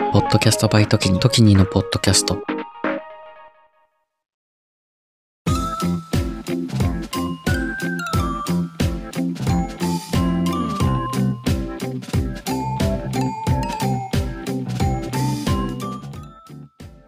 [0.00, 2.38] ポッドキャストバイトキニ、トキニのポッドキャスト。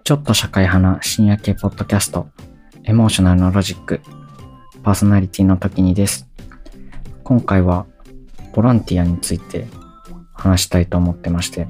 [0.05, 2.29] ちょっと社会派な深夜系ポッドキャスト、
[2.85, 4.01] エモーショナルのロジック、
[4.85, 6.29] パーソナリティの時にです。
[7.25, 7.87] 今回は、
[8.53, 9.67] ボランティアについて
[10.35, 11.67] 話したいと思ってまして、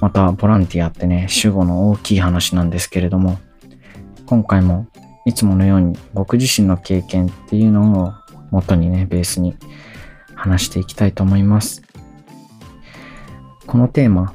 [0.00, 3.38] またボランティアってね、主語の大きい話なんですけれども、
[4.26, 4.86] 今回も
[5.24, 8.12] いつものように僕自身の経験っていうのを
[8.50, 9.56] 元にね、ベースに
[10.34, 11.82] 話していきたいと思います。
[13.66, 14.32] このテーマ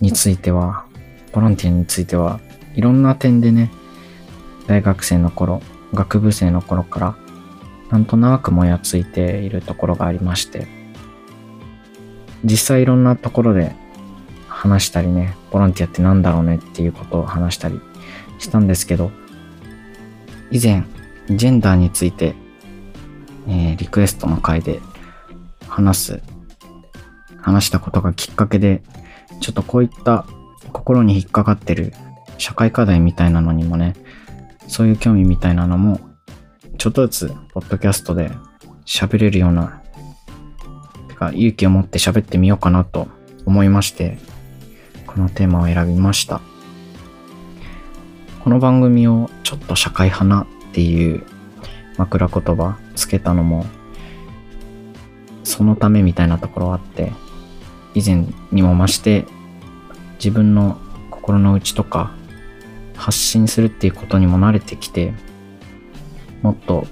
[0.00, 0.84] については、
[1.32, 2.40] ボランティアについては、
[2.74, 3.70] いろんな点でね、
[4.66, 5.62] 大学生の頃、
[5.94, 7.16] 学部生の頃から、
[7.90, 10.66] なんとなくもやついているところがありまして、
[12.44, 13.74] 実際いろんなところで
[14.58, 17.80] 話したりね、ボランティアってなんだろうねっていうことを話したり
[18.40, 19.12] したんですけど、
[20.50, 20.82] 以前、
[21.30, 22.34] ジェンダーについて、
[23.46, 24.80] えーリクエストの回で
[25.68, 26.22] 話す、
[27.40, 28.82] 話したことがきっかけで、
[29.40, 30.26] ちょっとこういった
[30.72, 31.94] 心に引っかかってる
[32.36, 33.94] 社会課題みたいなのにもね、
[34.66, 36.00] そういう興味みたいなのも、
[36.78, 38.32] ちょっとずつ、ポッドキャストで
[38.84, 39.82] 喋れるような、
[41.06, 43.06] てか勇気を持って喋ってみようかなと
[43.46, 44.18] 思いまして、
[45.18, 46.40] のテーマを選びました。
[48.42, 51.24] この番組をちょっと社会派なっていう
[51.98, 53.66] 枕言葉つけたのも、
[55.44, 57.12] そのためみたいなところあって、
[57.94, 59.26] 以前にも増して
[60.18, 60.78] 自分の
[61.10, 62.12] 心の内とか
[62.96, 65.12] 発信するっていうことにも慣れてきて、
[66.42, 66.86] もっと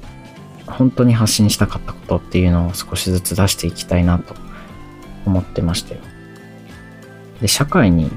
[0.67, 4.35] 本当に発信したかったことっていうのを少しずつ出していきたいなと
[5.25, 6.16] 思ってまして。
[7.41, 8.11] で、社会に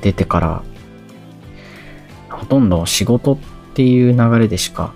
[0.00, 0.62] 出てから、
[2.30, 3.38] ほとんど仕事っ
[3.74, 4.92] ていう流れでしか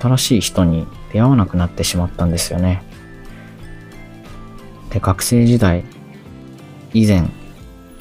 [0.00, 2.82] 新しい人に出会わなくなってしまったんですよね。
[4.90, 5.84] で、学生時代、
[6.92, 7.28] 以前、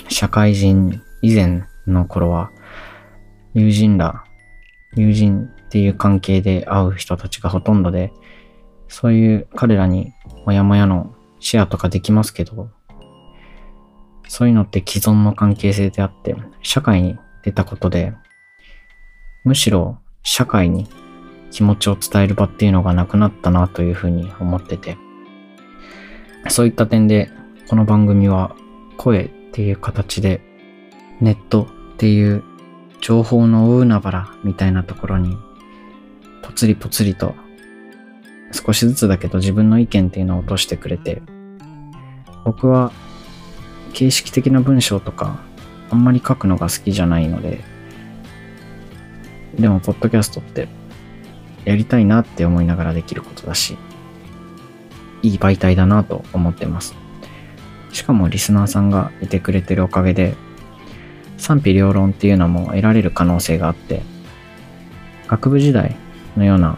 [0.10, 2.52] 社会人以前の頃は、
[3.54, 4.24] 友人ら、
[4.96, 8.12] 友人っていう関係で会う人たちがほとんどで、
[8.88, 10.14] そういう彼らに
[10.46, 12.70] もやもやのシェアとかできますけど、
[14.32, 18.14] そういうのって既存の関係性であって、社会に出たことで、
[19.44, 20.88] むしろ社会に
[21.52, 24.96] 気持ちを伝える場っていうのがなくなったなというふうに思ってて、
[26.48, 27.30] そういった点で、
[27.68, 28.56] この番組は
[28.96, 30.40] 声っていう形で、
[31.20, 32.42] ネットっていう
[33.02, 35.36] 情報の大海原みたいなところに、
[36.42, 37.36] ぽつりぽつりと、
[38.54, 41.22] 少しずつだけど自分の意見っていうのを落としてくれて、
[42.46, 42.94] 僕は
[43.94, 45.40] 形式的な文章とか、
[45.90, 47.62] あんまり書くのが好きじゃないので、
[49.60, 50.68] でも、ポッドキャストって、
[51.66, 53.78] やりたいなって思いながらできることだし、
[55.22, 56.96] いい媒体だなと思ってます。
[57.92, 60.36] しかもリスナーさんがいてくれてるおかげで、
[61.38, 64.02] 賛否両論っていうのも得られる可能性があって、
[65.28, 65.96] 学部時代
[66.38, 66.78] のような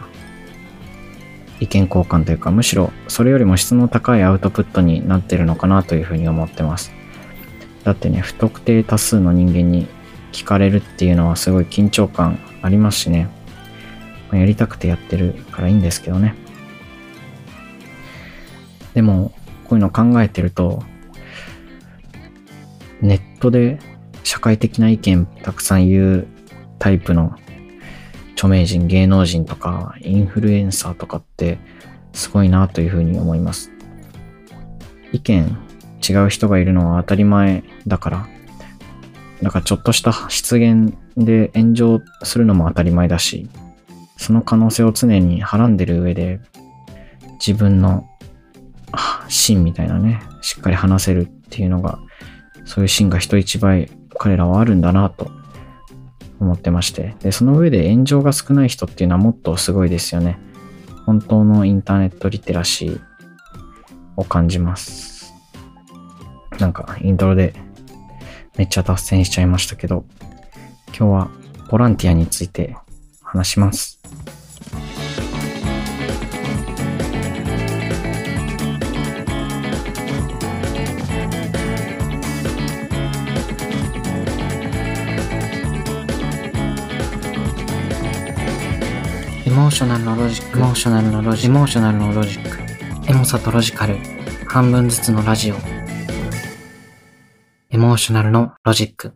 [1.60, 6.92] 意見交換というか、むしろそれよりも質の高いアウトプットになってるのかなというふうに思ってます。
[7.84, 9.86] だってね、不特定多数の人間に
[10.32, 13.28] 聞かれるっていうのはすごい緊張感ありますしね。
[14.30, 16.34] まあやりたくてやってるからいいんですけどね。
[18.94, 19.32] でも、
[19.64, 20.82] こういうの考えてると、
[23.00, 23.78] ネットで
[24.22, 26.26] 社会的な意見たくさん言う
[26.78, 27.36] タイプの
[28.32, 31.58] 著名人、芸能人とか、インフルエンサーとかって
[32.12, 33.70] すごいなというふうに思います。
[35.12, 35.63] 意見
[36.12, 38.28] 違う人がいるのは当たり前だから、
[39.42, 43.48] だからちょっとした失言で炎上するのも当たり前だし、
[44.16, 46.40] その可能性を常にはらんでる上で、
[47.46, 48.08] 自分の
[49.28, 51.98] 芯みたいなね、しっかり話せるっていうのが、
[52.64, 55.30] そういう芯が人一倍彼らはあるんだなと
[56.40, 57.14] 思ってまして。
[57.20, 60.38] で、その上で炎上が少ない人っていうのはもっとすごいですよね。
[61.06, 63.00] 本当のインターネットリテラシー
[64.16, 65.13] を感じます。
[66.58, 67.52] なんか、イントロで
[68.56, 70.04] めっちゃ脱線しちゃいましたけど、
[70.88, 71.30] 今日は
[71.68, 72.76] ボランティアについて
[73.22, 74.00] 話します。
[89.46, 93.98] エモーショナルのロジック、エモーショナルのロジック、エモーショナルのロジック、エモさとロジカル、
[94.46, 95.73] 半分ずつのラジオ。
[97.74, 99.14] エモーショナルのロジック。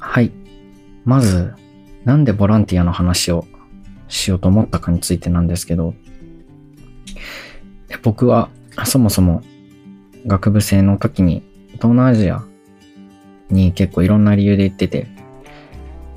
[0.00, 0.32] はい。
[1.04, 1.54] まず、
[2.04, 3.46] なんでボランティアの話を
[4.08, 5.94] しようと思ったかについてなんですけど、
[8.02, 8.50] 僕は
[8.84, 9.44] そもそも
[10.26, 11.44] 学部生の時に
[11.74, 12.42] 東南アジア
[13.48, 15.19] に結構いろんな理由で行ってて、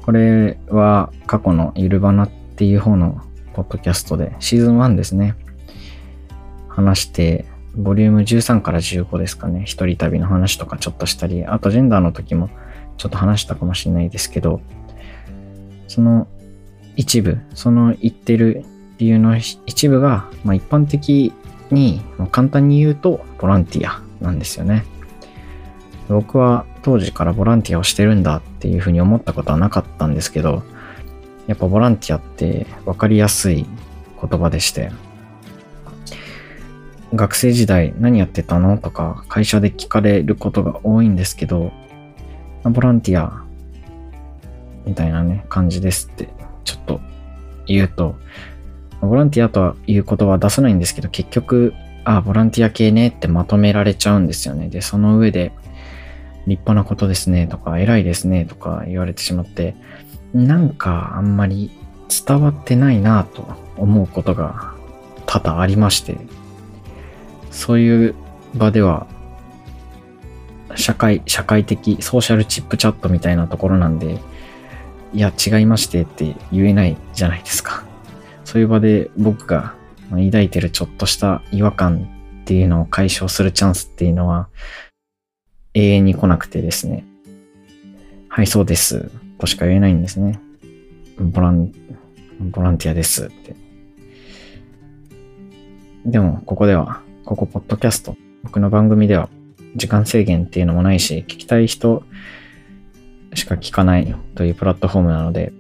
[0.04, 3.22] これは過去のゆるばなっていう方の
[3.54, 5.36] ポッドキャストでシーズン1ですね。
[6.68, 7.46] 話して、
[7.76, 9.64] ボリューム13から15ですかね。
[9.66, 12.50] 一人旅の話とかちょっとしたり、あとジェンダーの時も
[12.98, 14.60] ちょっと話したかもしれないですけど、
[15.88, 16.28] その
[16.96, 18.66] 一部、その言ってる
[18.98, 21.34] 理由の一部が、まあ、一般的
[21.72, 22.02] に
[22.32, 24.86] 簡単に言うとボランティアなんですよね。
[26.10, 30.64] 僕は当時からボランティアをしてるんだっていうふうに思ったことはなかったんですけど、
[31.48, 33.66] やっぱボランティアって分かりやすい
[34.22, 34.92] 言葉でして、
[37.14, 41.72] 学生時代何やってたのとか会社で聞かれることが多いんですけど、
[42.64, 43.44] ボランティア
[44.86, 46.30] みたいなね、感じですって
[46.64, 47.02] ちょっと
[47.66, 48.16] 言うと、
[49.02, 51.74] ボランティアとはいう言葉は出さないんですけど、結局、
[52.06, 54.70] ああ、ボランティア系ねってまとめられちゃうんですよね。
[54.70, 55.52] で、その上で、
[56.48, 59.76] 立派なことですねとか、偉いですねとか言われてしまって、
[60.34, 61.72] なんかあんまり
[62.26, 63.48] 伝わってないなと
[63.78, 64.74] 思うことが
[65.26, 66.18] 多々ありまして、
[67.52, 68.16] そういう
[68.56, 69.08] 場では、
[70.76, 74.20] 社会、社会的、ソーシャルチップチャットみたいなところなんで、
[75.14, 77.84] いや、違いましてって言えないじゃないですか。
[78.44, 79.76] そういう場で僕が
[80.10, 82.08] 抱いてるちょっとした違和感
[82.42, 84.50] っていうのを解消するチャンスっていうのは
[85.74, 87.06] 永遠に来なくてですね。
[88.30, 89.12] はい、そうです。
[89.38, 90.40] としか言えないんですね。
[91.20, 91.72] ボラン、
[92.40, 93.56] ボランティアですって。
[96.06, 99.30] でも、ここでは、ここ、ポッドキャスト、僕の番組では、
[99.76, 102.04] 時間制限っていうのもないし、聞きたい人
[103.34, 105.54] しか聞かないというプラットフォームなので、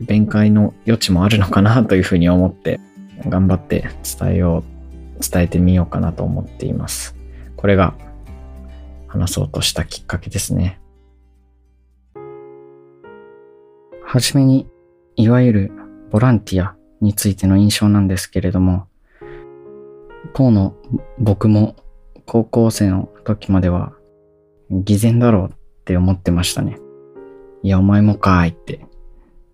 [0.00, 2.80] 弁解の余地もあるのかなというふうに思って、
[3.26, 3.88] 頑張って
[4.18, 4.64] 伝えよ
[5.18, 7.14] う、伝えてみようかなと思っています。
[7.56, 7.94] これが
[9.12, 10.80] 話そうとしたきっかけですね。
[14.02, 14.66] はじめに、
[15.16, 15.72] いわゆる
[16.10, 18.86] ボランティアについての印象なんですけれども、
[20.32, 20.74] 当の
[21.18, 21.76] 僕も
[22.24, 23.92] 高校生の時までは
[24.70, 25.54] 偽善だろうっ
[25.84, 26.78] て思ってましたね。
[27.62, 28.86] いや、お前もかーいって。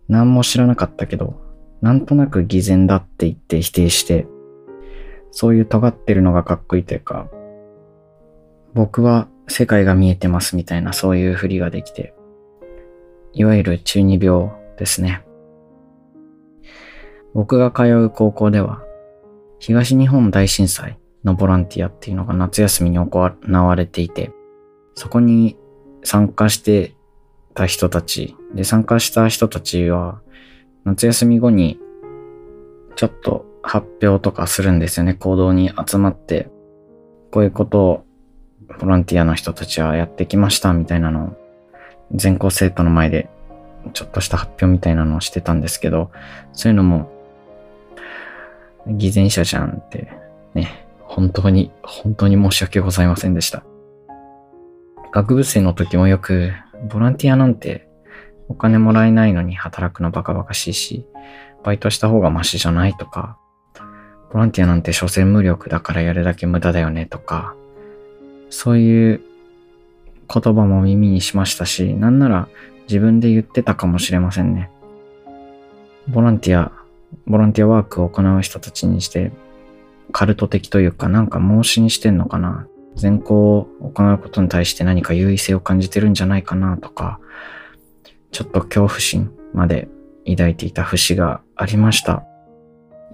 [0.08, 1.34] 何も知らなかったけど、
[1.80, 4.28] なんとなく偽善だって言って否定して、
[5.32, 7.28] そういう尖ってるのがかっこいいというか、
[8.74, 12.14] 僕は世界が見えてますみたいなそういうふりができて、
[13.32, 15.24] いわゆる中二病ですね。
[17.34, 18.82] 僕が通う高校では、
[19.58, 24.30] 東日本大震災のボランティアっていうのが夏休みに行われていて、
[24.94, 25.56] そこに
[26.02, 26.94] 参加して
[27.54, 30.20] た人たち、で、参加した人たちは、
[30.84, 31.78] 夏休み後に、
[32.96, 35.14] ちょっと発表とかするんですよね。
[35.14, 36.50] 行動に集まって、
[37.30, 38.04] こういうことを
[38.80, 41.36] ボランティアの人たちはやってきましたみたいなのを
[42.12, 43.28] 全校生徒の前で
[43.92, 46.10] ちょっとした発表みたいなのをしてたんですけど、
[46.52, 47.10] そういうのも
[48.86, 50.12] 偽善者じゃんって
[50.54, 53.62] ね、本当に、本当に申し訳ございませんでした。
[55.12, 56.52] 学部生の時もよく、
[56.90, 57.88] ボランティアなんて
[58.48, 61.06] お金もらえないのに働くのバカバカしいし、
[61.64, 63.38] バイトした方がマシじゃないとか、
[64.32, 67.54] ボランティアなんて所詮無力だからやるだけ無駄だよねとか、
[68.50, 69.20] そういう
[70.32, 72.48] 言葉も耳にしましたし、なんなら
[72.88, 74.70] 自分で言ってたかもしれませんね。
[76.08, 76.72] ボランティア、
[77.26, 79.32] ボランティアワークを行う人たちにして、
[80.12, 82.66] カルト的というかなんか盲信してんのかな。
[82.94, 87.20] 善行を行うことに対して何か優位性を感じてるんじゃないかなとか、
[88.32, 89.88] ちょっと恐怖心まで
[90.26, 92.24] 抱いていた節がありました。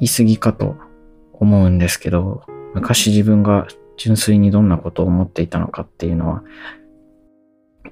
[0.01, 0.77] 言い過ぎかと
[1.33, 2.43] 思うんですけど、
[2.75, 6.43] 昔自分が純粋にどんなことを思っていたのかっていうのは、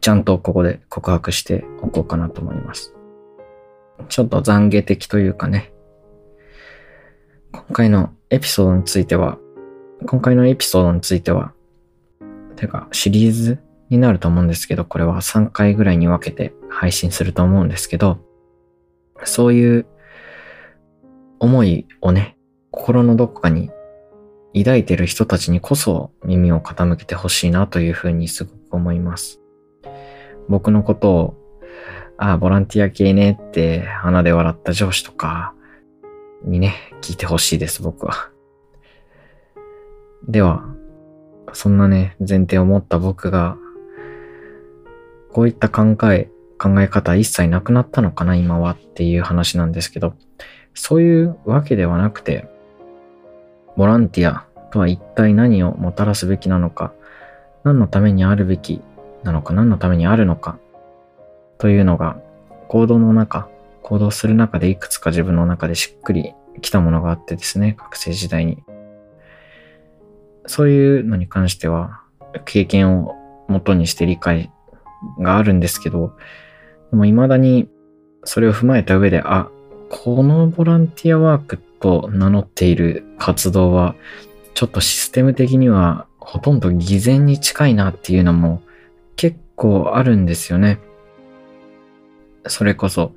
[0.00, 2.94] ちゃんとここで告白しておこうかなと思います。
[4.08, 5.72] ちょっと懺悔的というかね、
[7.52, 9.38] 今回のエピソードについては、
[10.06, 11.52] 今回のエピソードについては、
[12.56, 13.58] てかシリーズ
[13.90, 18.18] になると思うんですけど、これは3回ぐらいに分けて配信すると思うんですけど、
[19.24, 19.86] そういう
[21.38, 22.36] 思いをね、
[22.70, 23.70] 心のどこかに
[24.54, 29.40] 抱いてる人たちにこそ耳を傾けてほしいなというふうにすごく思います。
[30.48, 31.34] 僕のことを、
[32.18, 35.54] ああ、ボランティア系ねって鼻で笑った上司とか
[36.44, 38.30] にね、聞いてほしいです、僕は。
[40.28, 40.64] では、
[41.52, 43.56] そんなね、前提を持った僕が、
[45.32, 50.14] こういった考え、考え方一切なくなったのかな、今はっていう話なんですけど、
[50.74, 52.48] そういうわけではなくて、
[53.76, 56.92] ボランティアとは一体何をもたらすべきなのか、
[57.64, 58.80] 何のためにあるべき
[59.22, 60.58] なのか、何のためにあるのか、
[61.58, 62.16] というのが、
[62.68, 63.48] 行動の中、
[63.82, 68.62] 行動する中でいくつか自分の中でしっくりきたものがあってですね、学生時代に。
[70.46, 72.00] そういうのに関しては、
[72.44, 73.14] 経験を
[73.48, 74.50] 元にして理解
[75.20, 76.16] があるんですけど、
[76.90, 77.68] でも未だに
[78.24, 79.48] それを踏まえた上で、あ、
[79.94, 83.94] このボランティアワークと名乗っている活動は、
[84.54, 88.62] ちょっとシステム的にはほとんど偽善に近いなっていうのも
[89.16, 90.80] 結構あるんですよね。
[92.46, 93.12] それこそ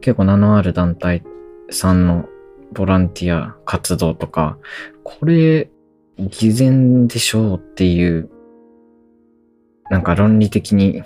[0.00, 1.22] 結構名のある団体
[1.70, 2.28] さんの
[2.72, 4.58] ボランティア活動とか、
[5.04, 5.70] これ
[6.18, 8.28] 偽善でしょうっていう、
[9.88, 11.04] なんか論理的に、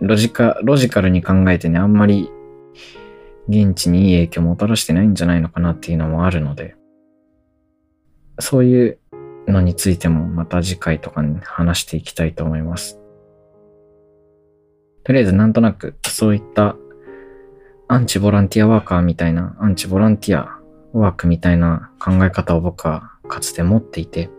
[0.00, 2.28] ロジカ、ロジカルに考えてね、あんまり
[3.48, 6.76] 現地にいい影響をもたらしてないんじゃないのかなっていうのもあるので、
[8.38, 8.98] そういう
[9.46, 13.00] のについてもまた次回とかに話していきたいと思います。
[15.04, 16.76] とりあえずなんとなくそういった
[17.88, 20.60] アンチボランティアワーカーみたいな、アンチボランティア
[20.92, 24.30] ワークみたいな考え方を僕はかつて持っていて、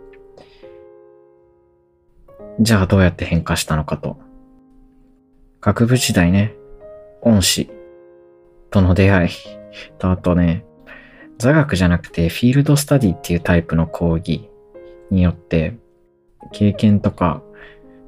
[2.60, 4.18] じゃあどうやって変化したのかと。
[5.60, 6.54] 学部時代ね、
[7.22, 7.70] 恩師
[8.74, 9.30] との出会い
[10.00, 10.64] とあとね、
[11.38, 14.50] 座学じゃなくてフィールドスタディっていうタイプの講義
[15.12, 15.76] によって
[16.52, 17.40] 経験とか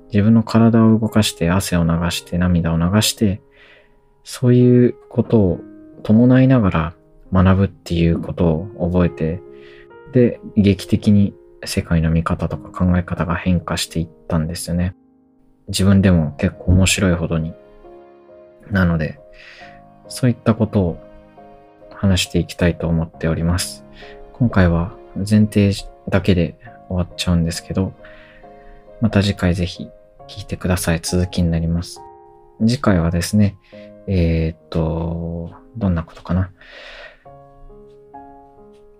[0.08, 3.40] 自分の体を動かして汗を流して涙を流して
[4.24, 5.60] そういうことを
[6.02, 6.94] 伴いながら
[7.32, 9.40] 学ぶっていうことを覚えて
[10.12, 11.32] で劇的に
[11.64, 14.96] 世界の見方とか考え方が変化していったんですよね。
[15.68, 17.54] 自分でも結構面白いほどに。
[18.70, 19.18] なので、
[20.08, 20.98] そういったことを
[21.94, 23.84] 話していきたいと思っております。
[24.32, 25.72] 今回は前提
[26.08, 26.58] だけで
[26.88, 27.92] 終わっちゃうんですけど、
[29.00, 29.88] また次回ぜひ
[30.28, 31.00] 聞いてください。
[31.02, 32.00] 続きになります。
[32.60, 33.56] 次回はですね、
[34.06, 36.50] えー、っと、どんなことかな。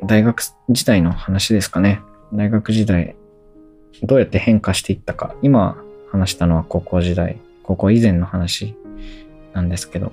[0.05, 2.01] 大学時代の話ですかね。
[2.33, 3.17] 大学時代、
[4.03, 5.35] どうやって変化していったか。
[5.43, 5.77] 今
[6.11, 8.77] 話したのは高校時代、高校以前の話
[9.53, 10.13] なんですけど、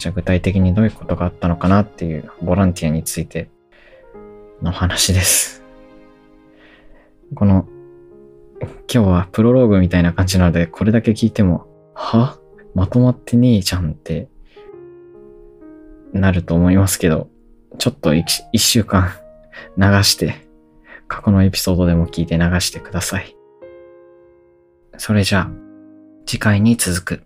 [0.00, 3.50] じゃあ具体的にどういうことがあったのかなっていうボランティアについて
[4.62, 5.62] の話です。
[7.34, 7.68] この、
[8.92, 12.38] 今日はプロローグみたいな感じなので、これだけ聞いても、は？
[12.74, 14.28] まとまってねえじゃんって
[16.14, 17.28] なると思いますけど、
[17.78, 19.10] ちょっと一週間
[19.76, 20.48] 流して、
[21.08, 23.36] 過去のエピソードでも聞いて流してください。
[24.96, 25.50] それじゃあ、
[26.24, 27.22] 次回に続く。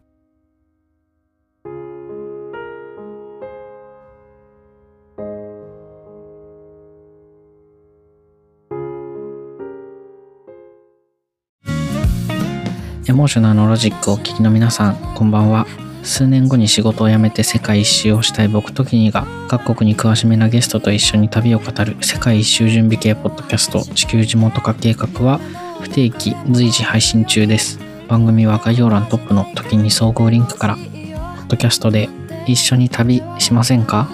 [13.06, 15.66] エモーショナルのロジックをお聞きの皆さん、こんばんは。
[16.02, 25.38] 数年後に仕事を辞めて世界一周をしたい僕とキニが各国に詳しめなゲストと一緒に旅を語る世界一周準備系ポッドキャスト地球地元化計画は
[25.82, 27.78] 不定期随時配信中です。
[28.08, 32.08] 番組は概要欄トップの時に総合リンクからポッドキャストで
[32.46, 34.08] 一緒に旅しませんか？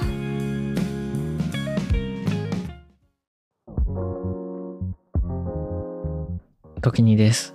[6.83, 7.55] 時にです。